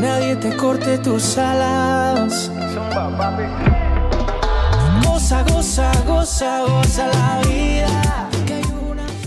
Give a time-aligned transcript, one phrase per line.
[0.00, 2.50] nadie te corte tus alas.
[5.04, 8.30] Goza, goza, goza, goza la vida.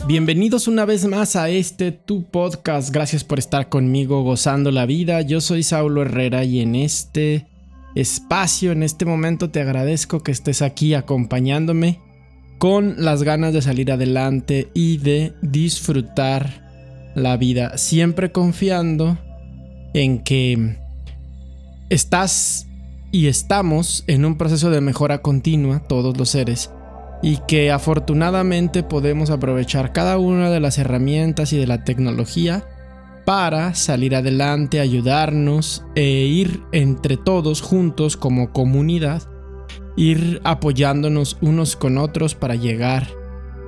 [0.08, 2.92] Bienvenidos una vez más a este tu podcast.
[2.92, 5.22] Gracias por estar conmigo gozando la vida.
[5.22, 7.46] Yo soy Saulo Herrera y en este
[7.96, 12.00] espacio, en este momento te agradezco que estés aquí acompañándome
[12.58, 19.18] con las ganas de salir adelante y de disfrutar la vida, siempre confiando
[19.98, 20.78] en que
[21.90, 22.68] estás
[23.12, 26.70] y estamos en un proceso de mejora continua, todos los seres,
[27.24, 32.64] y que afortunadamente podemos aprovechar cada una de las herramientas y de la tecnología
[33.26, 39.24] para salir adelante, ayudarnos e ir entre todos juntos como comunidad,
[39.96, 43.08] ir apoyándonos unos con otros para llegar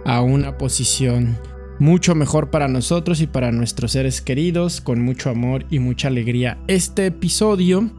[0.05, 1.39] a una posición
[1.79, 6.57] mucho mejor para nosotros y para nuestros seres queridos, con mucho amor y mucha alegría.
[6.67, 7.89] Este episodio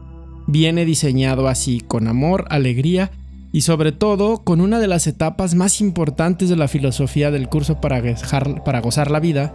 [0.47, 3.11] viene diseñado así, con amor, alegría
[3.51, 7.81] y sobre todo con una de las etapas más importantes de la filosofía del curso
[7.81, 8.01] para,
[8.63, 9.53] para gozar la vida,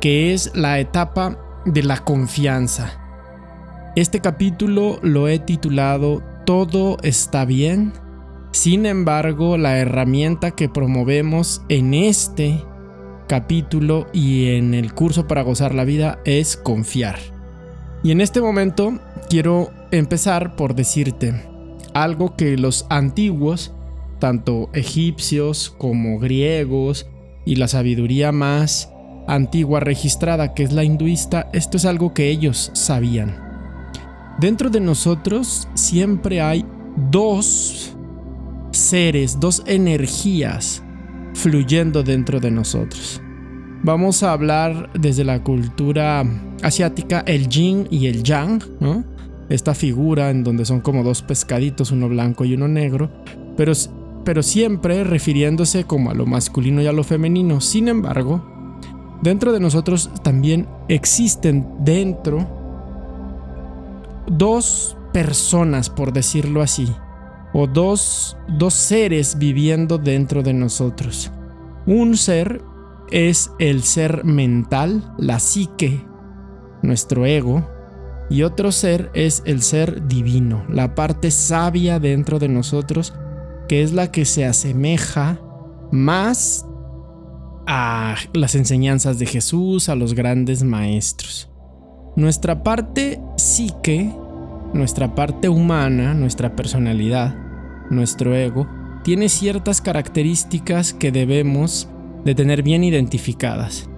[0.00, 2.98] que es la etapa de la confianza.
[3.94, 7.92] Este capítulo lo he titulado Todo está bien.
[8.50, 12.62] Sin embargo, la herramienta que promovemos en este
[13.32, 17.18] capítulo y en el curso para gozar la vida es confiar.
[18.02, 18.98] Y en este momento
[19.30, 21.42] quiero empezar por decirte
[21.94, 23.72] algo que los antiguos,
[24.18, 27.06] tanto egipcios como griegos
[27.46, 28.92] y la sabiduría más
[29.26, 33.34] antigua registrada que es la hinduista, esto es algo que ellos sabían.
[34.40, 36.66] Dentro de nosotros siempre hay
[37.10, 37.96] dos
[38.72, 40.82] seres, dos energías
[41.32, 43.21] fluyendo dentro de nosotros.
[43.84, 46.24] Vamos a hablar desde la cultura
[46.62, 48.62] asiática el yin y el yang.
[49.48, 53.10] Esta figura en donde son como dos pescaditos, uno blanco y uno negro,
[53.56, 53.72] pero,
[54.24, 57.60] pero siempre refiriéndose como a lo masculino y a lo femenino.
[57.60, 58.78] Sin embargo,
[59.20, 62.46] dentro de nosotros también existen dentro
[64.28, 66.86] dos personas, por decirlo así,
[67.52, 71.32] o dos, dos seres viviendo dentro de nosotros.
[71.84, 72.62] Un ser
[73.12, 76.04] es el ser mental, la psique,
[76.82, 77.68] nuestro ego,
[78.30, 83.12] y otro ser es el ser divino, la parte sabia dentro de nosotros,
[83.68, 85.38] que es la que se asemeja
[85.92, 86.66] más
[87.66, 91.50] a las enseñanzas de Jesús, a los grandes maestros.
[92.16, 94.10] Nuestra parte psique,
[94.72, 97.34] nuestra parte humana, nuestra personalidad,
[97.90, 98.66] nuestro ego,
[99.04, 101.88] tiene ciertas características que debemos
[102.24, 103.88] de tener bien identificadas.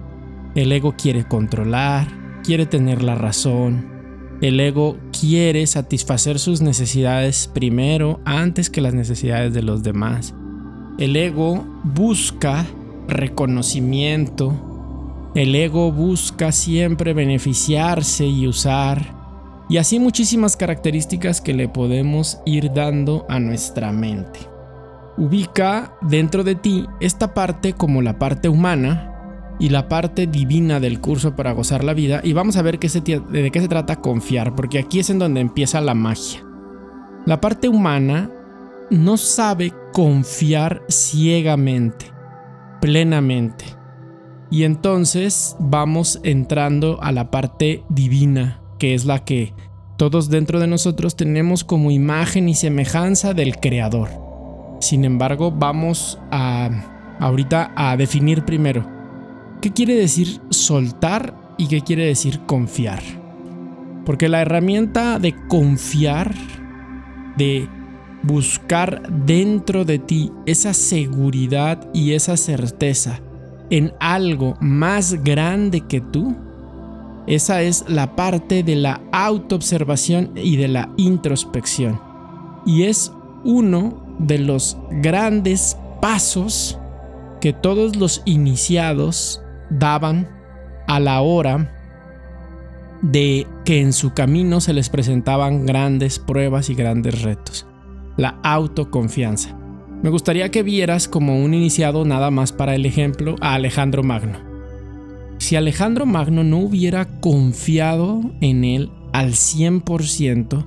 [0.55, 2.07] El ego quiere controlar,
[2.43, 3.93] quiere tener la razón.
[4.41, 10.33] El ego quiere satisfacer sus necesidades primero antes que las necesidades de los demás.
[10.97, 12.65] El ego busca
[13.07, 15.31] reconocimiento.
[15.35, 19.15] El ego busca siempre beneficiarse y usar
[19.67, 24.54] y así muchísimas características que le podemos ir dando a nuestra mente.
[25.17, 29.11] Ubica dentro de ti esta parte como la parte humana
[29.59, 32.89] y la parte divina del curso para gozar la vida y vamos a ver qué
[32.89, 36.43] de qué se trata confiar, porque aquí es en donde empieza la magia.
[37.25, 38.29] La parte humana
[38.89, 42.11] no sabe confiar ciegamente,
[42.81, 43.65] plenamente.
[44.51, 49.53] Y entonces vamos entrando a la parte divina, que es la que
[49.97, 54.24] todos dentro de nosotros tenemos como imagen y semejanza del Creador.
[54.79, 56.69] Sin embargo, vamos a
[57.19, 58.85] ahorita a definir primero
[59.61, 63.01] qué quiere decir soltar y qué quiere decir confiar.
[64.05, 66.35] Porque la herramienta de confiar,
[67.37, 67.67] de
[68.21, 73.19] buscar dentro de ti esa seguridad y esa certeza
[73.69, 76.35] en algo más grande que tú,
[77.27, 81.99] esa es la parte de la autoobservación y de la introspección.
[82.67, 83.11] Y es
[83.43, 86.77] uno de los grandes pasos
[87.41, 90.29] que todos los iniciados daban
[90.87, 91.71] a la hora
[93.01, 97.67] de que en su camino se les presentaban grandes pruebas y grandes retos.
[98.17, 99.55] La autoconfianza.
[100.01, 104.39] Me gustaría que vieras como un iniciado nada más para el ejemplo a Alejandro Magno.
[105.37, 110.65] Si Alejandro Magno no hubiera confiado en él al 100%,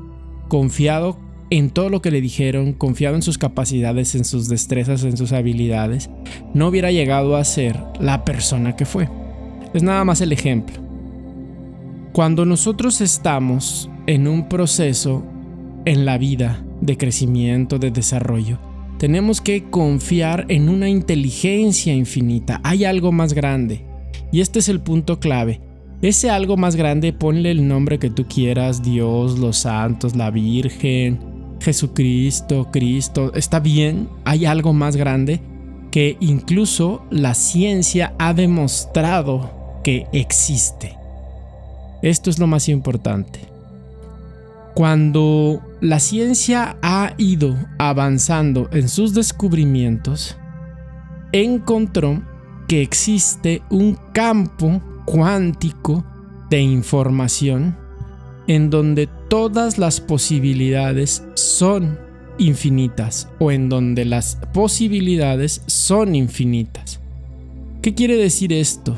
[0.48, 1.18] confiado
[1.50, 5.32] en todo lo que le dijeron, confiado en sus capacidades, en sus destrezas, en sus
[5.32, 6.10] habilidades,
[6.54, 9.08] no hubiera llegado a ser la persona que fue.
[9.74, 10.76] Es nada más el ejemplo.
[12.12, 15.24] Cuando nosotros estamos en un proceso
[15.84, 18.58] en la vida de crecimiento, de desarrollo,
[18.98, 22.60] tenemos que confiar en una inteligencia infinita.
[22.64, 23.84] Hay algo más grande.
[24.32, 25.60] Y este es el punto clave.
[26.02, 31.18] Ese algo más grande, ponle el nombre que tú quieras, Dios, los santos, la Virgen,
[31.68, 33.30] Jesucristo, Cristo.
[33.34, 35.38] Está bien, hay algo más grande
[35.90, 39.50] que incluso la ciencia ha demostrado
[39.84, 40.96] que existe.
[42.00, 43.40] Esto es lo más importante.
[44.74, 50.38] Cuando la ciencia ha ido avanzando en sus descubrimientos,
[51.32, 52.22] encontró
[52.66, 56.02] que existe un campo cuántico
[56.48, 57.76] de información
[58.46, 61.98] en donde todas las posibilidades son
[62.38, 67.00] infinitas o en donde las posibilidades son infinitas.
[67.82, 68.96] ¿Qué quiere decir esto?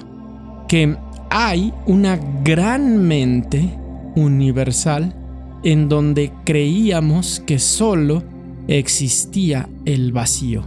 [0.68, 0.96] Que
[1.30, 3.78] hay una gran mente
[4.16, 5.14] universal
[5.62, 8.24] en donde creíamos que solo
[8.68, 10.64] existía el vacío.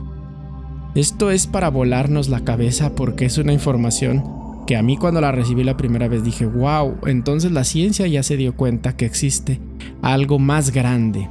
[0.95, 4.23] Esto es para volarnos la cabeza porque es una información
[4.67, 8.23] que a mí cuando la recibí la primera vez dije, wow, entonces la ciencia ya
[8.23, 9.59] se dio cuenta que existe
[10.01, 11.27] algo más grande.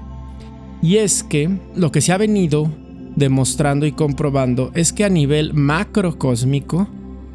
[0.82, 2.70] Y es que lo que se ha venido
[3.16, 6.88] demostrando y comprobando es que a nivel macrocósmico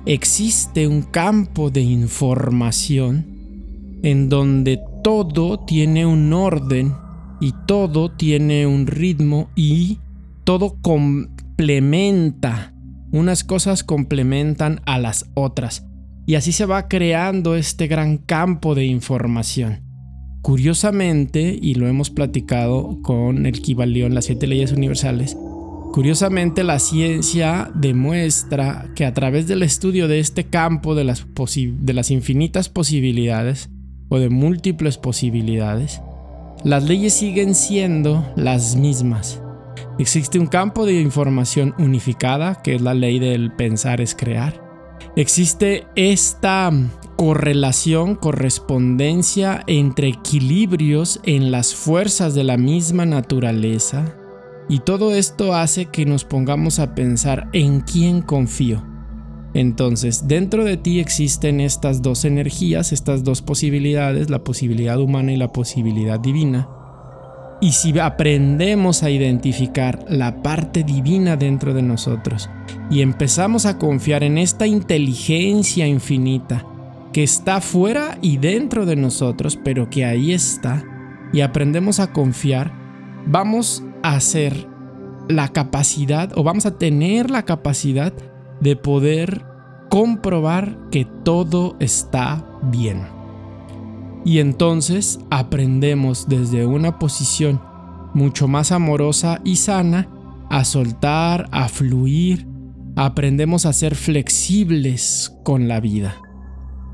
[0.06, 3.26] existe un campo de información
[4.04, 6.94] en donde todo tiene un orden
[7.40, 10.00] y todo tiene un ritmo y
[10.44, 12.74] todo complementa.
[13.12, 15.86] Unas cosas complementan a las otras.
[16.26, 19.87] Y así se va creando este gran campo de información.
[20.48, 25.36] Curiosamente, y lo hemos platicado con el Kibalión, las siete leyes universales,
[25.92, 31.94] curiosamente la ciencia demuestra que a través del estudio de este campo de las, de
[31.94, 33.70] las infinitas posibilidades,
[34.08, 36.02] o de múltiples posibilidades,
[36.64, 39.42] las leyes siguen siendo las mismas.
[40.00, 44.67] Existe un campo de información unificada, que es la ley del pensar es crear.
[45.16, 46.72] Existe esta
[47.18, 54.16] correlación, correspondencia entre equilibrios en las fuerzas de la misma naturaleza.
[54.70, 58.84] Y todo esto hace que nos pongamos a pensar en quién confío.
[59.54, 65.38] Entonces, dentro de ti existen estas dos energías, estas dos posibilidades, la posibilidad humana y
[65.38, 66.70] la posibilidad divina.
[67.60, 72.50] Y si aprendemos a identificar la parte divina dentro de nosotros
[72.92, 76.64] y empezamos a confiar en esta inteligencia infinita
[77.14, 80.84] que está fuera y dentro de nosotros, pero que ahí está,
[81.34, 82.72] y aprendemos a confiar,
[83.26, 84.68] vamos a hacer
[85.28, 88.14] la capacidad o vamos a tener la capacidad
[88.62, 89.44] de poder
[89.90, 93.17] comprobar que todo está bien.
[94.26, 97.62] Y entonces aprendemos desde una posición
[98.14, 100.10] mucho más amorosa y sana
[100.50, 102.48] a soltar, a fluir,
[102.96, 106.16] aprendemos a ser flexibles con la vida.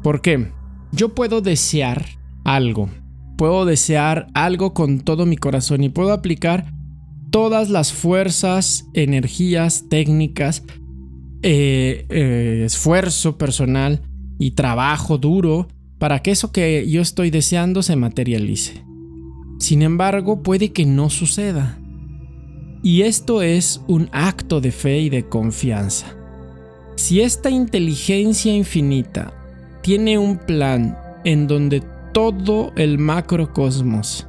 [0.01, 0.51] ¿Por qué?
[0.91, 2.05] Yo puedo desear
[2.43, 2.89] algo,
[3.37, 6.73] puedo desear algo con todo mi corazón y puedo aplicar
[7.31, 10.63] todas las fuerzas, energías, técnicas
[11.45, 14.01] eh, eh, esfuerzo personal
[14.39, 15.67] y trabajo duro
[16.03, 18.83] para que eso que yo estoy deseando se materialice.
[19.57, 21.79] Sin embargo, puede que no suceda.
[22.83, 26.13] Y esto es un acto de fe y de confianza.
[26.97, 29.33] Si esta inteligencia infinita
[29.81, 31.81] tiene un plan en donde
[32.11, 34.27] todo el macrocosmos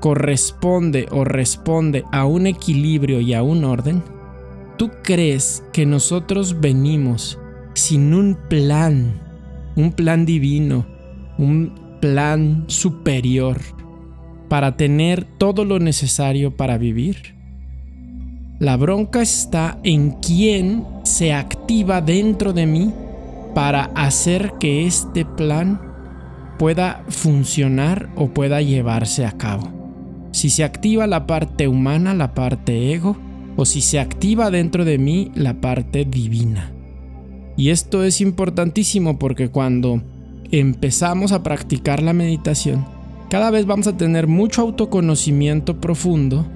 [0.00, 4.02] corresponde o responde a un equilibrio y a un orden,
[4.76, 7.38] ¿Tú crees que nosotros venimos
[7.74, 9.22] sin un plan,
[9.76, 10.95] un plan divino,
[11.38, 13.60] un plan superior
[14.48, 17.34] para tener todo lo necesario para vivir?
[18.58, 22.92] La bronca está en quién se activa dentro de mí
[23.54, 25.80] para hacer que este plan
[26.58, 29.72] pueda funcionar o pueda llevarse a cabo.
[30.32, 33.16] Si se activa la parte humana, la parte ego,
[33.56, 36.72] o si se activa dentro de mí la parte divina.
[37.56, 40.02] Y esto es importantísimo porque cuando
[40.50, 42.86] empezamos a practicar la meditación,
[43.30, 46.46] cada vez vamos a tener mucho autoconocimiento profundo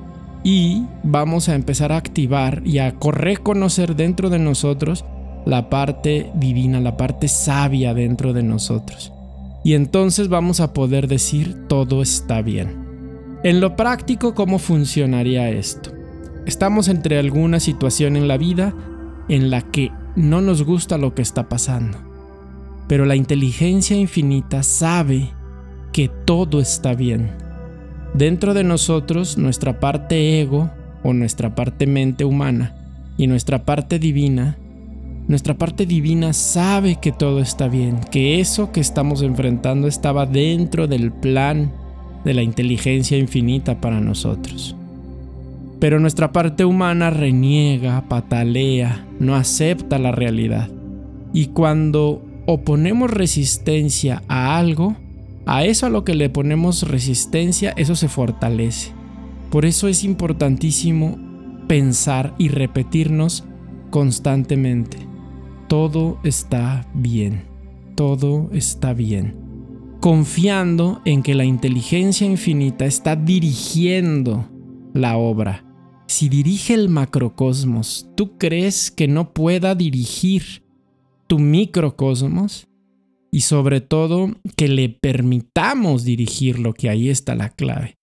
[0.44, 5.04] y vamos a empezar a activar y a reconocer dentro de nosotros
[5.46, 9.12] la parte divina, la parte sabia dentro de nosotros.
[9.64, 12.88] Y entonces vamos a poder decir todo está bien.
[13.42, 15.92] En lo práctico, ¿cómo funcionaría esto?
[16.46, 18.74] Estamos entre alguna situación en la vida
[19.28, 21.98] en la que no nos gusta lo que está pasando,
[22.90, 25.30] pero la inteligencia infinita sabe
[25.92, 27.30] que todo está bien.
[28.14, 30.72] Dentro de nosotros, nuestra parte ego
[31.04, 32.74] o nuestra parte mente humana
[33.16, 34.58] y nuestra parte divina,
[35.28, 40.88] nuestra parte divina sabe que todo está bien, que eso que estamos enfrentando estaba dentro
[40.88, 41.72] del plan
[42.24, 44.74] de la inteligencia infinita para nosotros.
[45.78, 50.68] Pero nuestra parte humana reniega, patalea, no acepta la realidad.
[51.32, 54.96] Y cuando oponemos resistencia a algo,
[55.46, 58.92] a eso a lo que le ponemos resistencia, eso se fortalece.
[59.50, 61.18] Por eso es importantísimo
[61.66, 63.44] pensar y repetirnos
[63.90, 64.98] constantemente.
[65.68, 67.44] Todo está bien.
[67.94, 69.36] Todo está bien.
[70.00, 74.48] Confiando en que la inteligencia infinita está dirigiendo
[74.94, 75.64] la obra
[76.10, 80.64] si dirige el macrocosmos, ¿tú crees que no pueda dirigir
[81.30, 82.66] tu microcosmos?
[83.30, 87.94] Y sobre todo, que le permitamos dirigirlo, que ahí está la clave.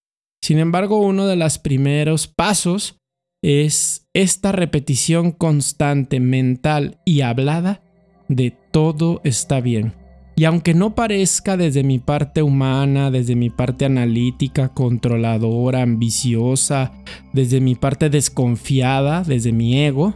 [0.41, 2.95] Sin embargo, uno de los primeros pasos
[3.43, 7.81] es esta repetición constante mental y hablada
[8.29, 9.93] de todo está bien.
[10.37, 16.93] Y aunque no parezca desde mi parte humana, desde mi parte analítica, controladora, ambiciosa,
[17.33, 20.13] desde mi parte desconfiada, desde mi ego,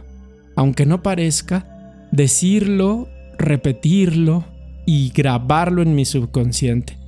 [0.56, 1.71] aunque no parezca,
[2.12, 4.44] decirlo, repetirlo
[4.86, 6.98] y grabarlo en mi subconsciente.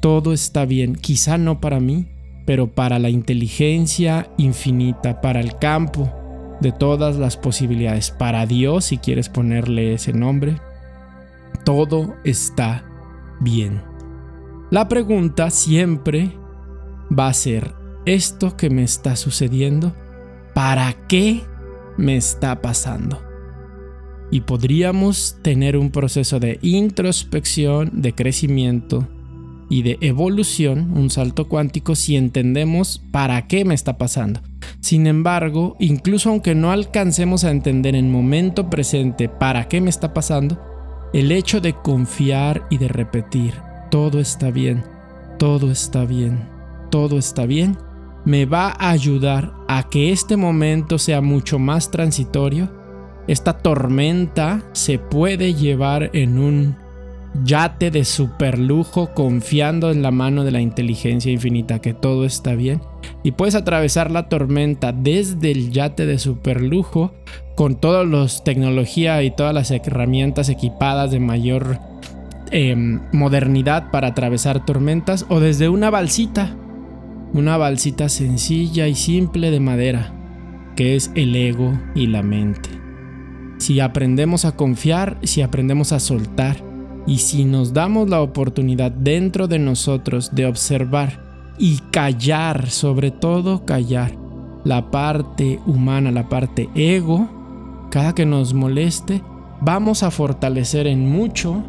[0.00, 2.08] Todo está bien, quizá no para mí,
[2.46, 6.12] pero para la inteligencia infinita, para el campo
[6.60, 10.56] de todas las posibilidades, para Dios, si quieres ponerle ese nombre,
[11.64, 12.84] todo está
[13.40, 13.82] bien.
[14.70, 16.32] La pregunta siempre
[17.16, 17.74] va a ser,
[18.06, 19.94] ¿esto que me está sucediendo?
[20.54, 21.42] ¿Para qué
[21.98, 23.25] me está pasando?
[24.30, 29.06] Y podríamos tener un proceso de introspección, de crecimiento
[29.68, 34.40] y de evolución, un salto cuántico, si entendemos para qué me está pasando.
[34.80, 40.14] Sin embargo, incluso aunque no alcancemos a entender en momento presente para qué me está
[40.14, 40.60] pasando,
[41.12, 43.54] el hecho de confiar y de repetir,
[43.90, 44.84] todo está bien,
[45.38, 46.48] todo está bien,
[46.90, 47.78] todo está bien,
[48.24, 52.75] me va a ayudar a que este momento sea mucho más transitorio.
[53.28, 56.76] Esta tormenta se puede llevar en un
[57.44, 62.80] yate de superlujo confiando en la mano de la inteligencia infinita que todo está bien
[63.22, 67.14] y puedes atravesar la tormenta desde el yate de superlujo
[67.54, 71.78] con toda la tecnología y todas las herramientas equipadas de mayor
[72.52, 76.56] em, modernidad para atravesar tormentas o desde una balsita,
[77.32, 80.12] una balsita sencilla y simple de madera
[80.76, 82.75] que es el ego y la mente.
[83.58, 86.56] Si aprendemos a confiar, si aprendemos a soltar,
[87.06, 91.20] y si nos damos la oportunidad dentro de nosotros de observar
[91.58, 94.12] y callar, sobre todo callar,
[94.64, 97.28] la parte humana, la parte ego,
[97.90, 99.22] cada que nos moleste,
[99.60, 101.62] vamos a fortalecer en mucho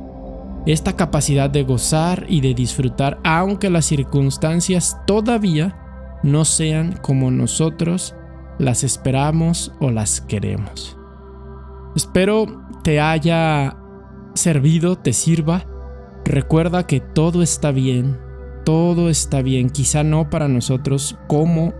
[0.65, 5.77] esta capacidad de gozar y de disfrutar, aunque las circunstancias todavía
[6.23, 8.15] no sean como nosotros
[8.57, 10.96] las esperamos o las queremos.
[11.97, 12.45] Espero
[12.83, 13.75] te haya
[14.35, 15.65] servido, te sirva,
[16.23, 18.19] recuerda que todo está bien,
[18.63, 21.73] todo está bien, quizá no para nosotros como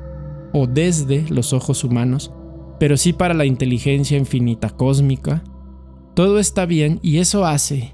[0.54, 2.34] o desde los ojos humanos,
[2.80, 5.44] pero sí para la inteligencia infinita cósmica.
[6.16, 7.94] Todo está bien y eso hace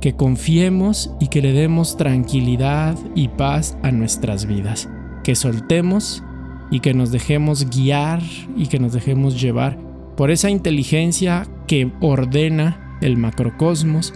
[0.00, 4.88] que confiemos y que le demos tranquilidad y paz a nuestras vidas,
[5.22, 6.24] que soltemos
[6.70, 8.22] y que nos dejemos guiar
[8.56, 9.85] y que nos dejemos llevar
[10.16, 14.14] por esa inteligencia que ordena el macrocosmos,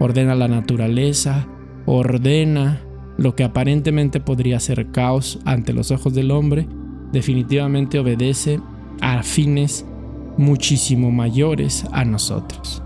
[0.00, 1.46] ordena la naturaleza,
[1.86, 2.80] ordena
[3.16, 6.66] lo que aparentemente podría ser caos ante los ojos del hombre,
[7.12, 8.60] definitivamente obedece
[9.00, 9.84] a fines
[10.36, 12.82] muchísimo mayores a nosotros.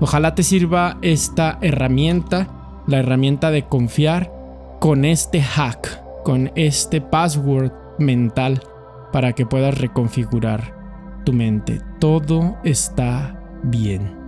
[0.00, 4.32] Ojalá te sirva esta herramienta, la herramienta de confiar
[4.80, 8.62] con este hack, con este password mental
[9.12, 10.79] para que puedas reconfigurar
[11.24, 11.80] tu mente.
[11.98, 14.20] Todo está bien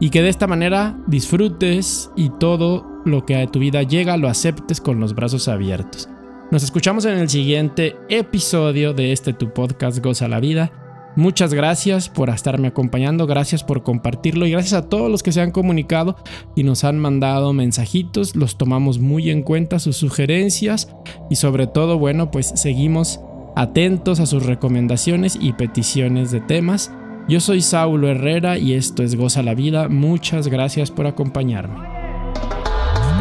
[0.00, 4.28] y que de esta manera disfrutes y todo lo que a tu vida llega lo
[4.28, 6.08] aceptes con los brazos abiertos.
[6.50, 10.72] Nos escuchamos en el siguiente episodio de este tu podcast Goza la Vida.
[11.16, 15.40] Muchas gracias por estarme acompañando, gracias por compartirlo y gracias a todos los que se
[15.40, 16.16] han comunicado
[16.56, 20.94] y nos han mandado mensajitos, los tomamos muy en cuenta sus sugerencias
[21.30, 23.20] y sobre todo, bueno, pues seguimos
[23.54, 26.92] atentos a sus recomendaciones y peticiones de temas.
[27.28, 29.88] Yo soy Saulo Herrera y esto es Goza la Vida.
[29.88, 31.76] Muchas gracias por acompañarme.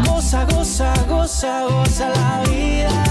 [0.05, 3.02] Goza, goza, goza, goza la vida.